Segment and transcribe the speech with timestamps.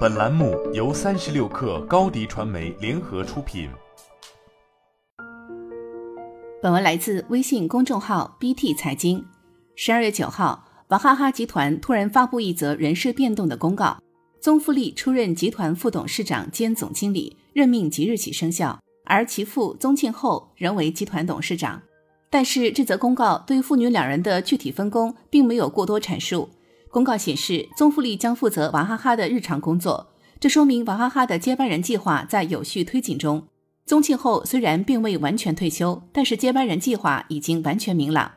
[0.00, 3.70] 本栏目由三十六氪高低传媒联合出品。
[6.60, 9.24] 本文来自微信公众号 BT 财经。
[9.76, 13.96] 十二月九号，娃哈哈集团突然发布一则人事变动的公告，
[14.40, 21.80] 宗馥莉出任集团副董事长兼总经理，任命即日起生效，而其父宗庆后仍为集团董事长。
[22.28, 26.48] 但是这则公告对父女两人的具体分工并没有过多阐述。
[26.90, 30.08] 公告显示，宗馥莉将负责娃哈哈的日常工作，
[30.40, 33.46] 这说明娃哈哈的接班人计划在有序推进中。
[33.86, 38.32] 宗庆后虽然并未完全退休，但是接班人计划已经完全明朗。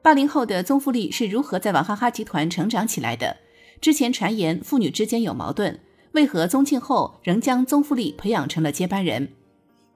[0.00, 3.36] 八零后的宗馥莉是如何在娃哈哈集团成长起来的？
[3.82, 5.78] 之前传言父女之间有矛盾，
[6.12, 9.28] 为何宗庆后仍将宗馥莉培养成了接班人？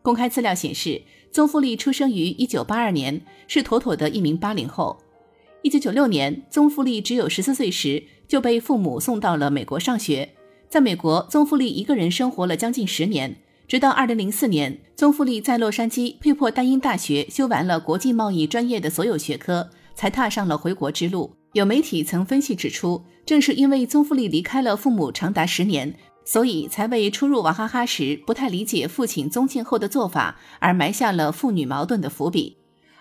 [0.03, 1.01] 公开资料显示，
[1.33, 4.99] 宗馥莉出生于一九八二年，是妥妥的一名八零后。
[5.63, 10.29] 一九九六年，宗馥莉只有十四岁时就被父母送到了美国上学，
[10.69, 13.37] 在美国，宗馥莉一个人生活了将近十年。
[13.67, 21.35] 直到二零零四年，宗馥莉在洛杉矶佩珀丹英大学修完了国际贸易专业的所有学科，才踏上了回国之路。
[21.55, 32.57] 有媒体曾分析指出，正是因为宗馥莉离开了父母长达十年，所以才为初入娃哈哈时不太理解父亲宗庆后的做法而埋下了父女矛盾的伏笔。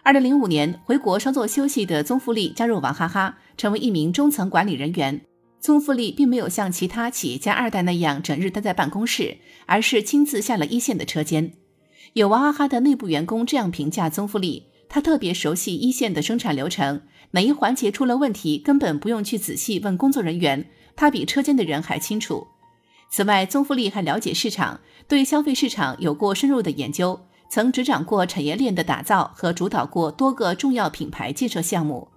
[0.07, 5.19] 二零零五年回国稍作休息的宗馥莉加入娃哈哈，成为一名中层管理人员。
[5.59, 11.51] 宗馥莉并没有像其他企业家二代那样整日待在办公室，而是亲自下了一线的车间。
[12.13, 22.47] 有娃哈哈的内部员工这样评价宗馥莉：她特别熟悉一线的生产流程，哪一环节出了问题，根本不用去仔细问工作人员，她比车间的人还清楚。
[23.11, 32.07] 此外，宗馥莉还了解市场，对消费市场有过深入的研究，曾执掌过产业链的打造和主导过多个重要品牌建设项目。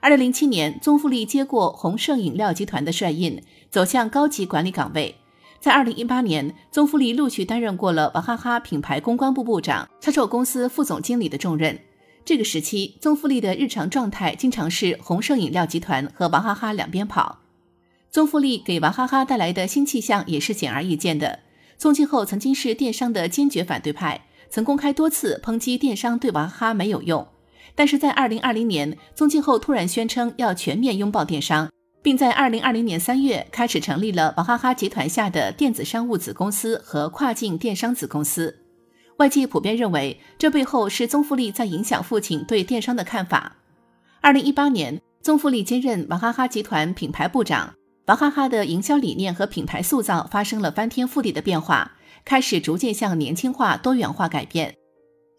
[0.00, 5.14] 二零零七年，宗馥莉接过宏盛饮料集团的帅印，走向高级管理岗位。
[5.60, 11.78] 在二零一八年，宗馥莉陆续担任过了娃哈哈品牌公关部部长、销售公司副总经理的重任。
[12.24, 17.38] 这个时期，宗馥莉的日常状态经常是宏盛饮料集团和娃哈哈两边跑。
[18.10, 21.38] 宗馥莉给娃哈哈带来的新气象也是显而易见的。
[21.78, 27.26] 宗庆后曾经是电商的坚决反对派，曾公开多次抨击电商对娃哈哈没有用。
[27.74, 31.70] 但是在二零二零年，宗庆后突然宣称要全面拥抱电商，
[32.02, 38.58] 并在二零二零年三月开始成立了娃哈哈集团下的电子商务子公司和跨境电商子公司。
[39.16, 43.56] 外界普遍认为，这背后是宗馥莉在影响父亲对电商的看法。
[44.20, 47.72] 二零一八年，宗馥莉兼任娃哈哈集团品牌部长，
[48.08, 51.92] 娃哈哈的营销理念和品牌塑造发生了翻天覆地的变化，
[52.24, 54.74] 开始逐渐向年轻化、多元化改变。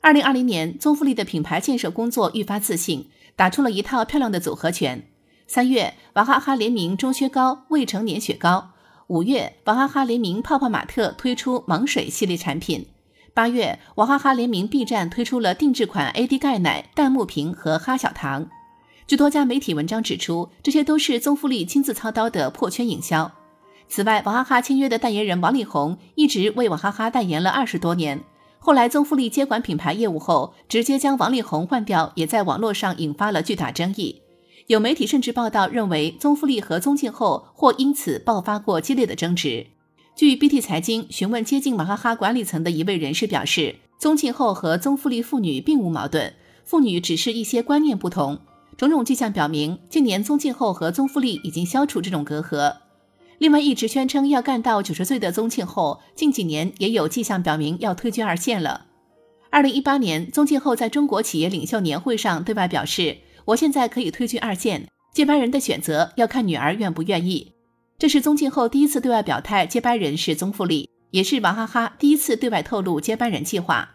[0.01, 5.09] 二零二零年，宗馥莉的品牌建设工作愈发自信，打出了一套漂亮的组合拳。
[5.47, 8.73] 三月，娃哈哈联名钟薛高未成年雪糕；
[9.07, 12.85] 五月，娃哈哈联名泡泡玛特推出芒水系列产品；
[13.33, 18.49] 八月，娃哈哈联名 B 站推出了定制款 AD 钙奶、弹幕瓶和哈小糖。
[19.07, 23.31] 据多家媒体文章指出，这些都是宗馥莉亲自操刀的破圈营销。
[23.87, 28.23] 此外，娃哈哈签约的代言人王力宏一直为娃哈哈代言了二十多年。
[28.59, 34.21] 后来，宗馥莉接管品牌业务后，直接将王力宏换掉，也在网络上引发了巨大争议。
[34.67, 39.67] 有媒体甚至报道认为，宗馥莉和宗庆后或因此爆发过激烈的争执。
[40.15, 46.33] 据 BT 财经询问接近娃哈哈管理层的一位人士表示，宗庆后和宗馥莉父女并无矛盾，
[46.63, 48.39] 父女只是一些观念不同。
[48.77, 52.73] 种种迹象表明，近年宗庆后和宗馥莉已经消除这种隔阂。
[53.39, 58.87] 另外，一直宣称要干到九十岁的宗庆后，近几年也有迹象表明要退居二线了。
[59.49, 67.53] 二零一八年，宗庆后在中国企业领袖年会上对外表示：“我现在可以退居二线，接班人的选择要看女儿愿不愿意。”
[67.99, 73.91] 这是宗庆后第一次对外表态接班人是宗馥莉，也是娃哈哈第一次对外透露接班人计划。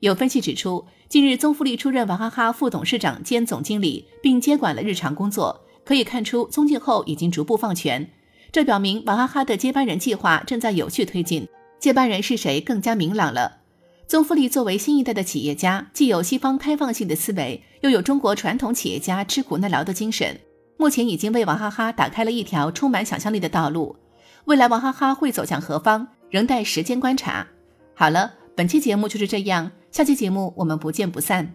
[0.00, 8.08] 有分析指出，近日宗馥莉出任娃哈哈副董事长兼总经理，并接管了日常工作，可以看出宗庆后已经逐步放权。
[8.52, 11.48] 这表明娃哈哈的接班人计划正在有序推进，
[11.80, 13.60] 接班人是谁更加明朗了。
[14.06, 20.38] 宗馥莉作为新一代的企业家，既有西方开放性的思维，又有中国传统企业家吃苦耐劳的精神，
[20.76, 23.96] 目前已经为娃哈哈打开了一条充满想象力的道路。
[24.44, 27.46] 未来娃哈哈会走向何方，仍待时间观察。
[27.94, 31.54] 好了，本期节目就是这样，下期节目我们不见不散。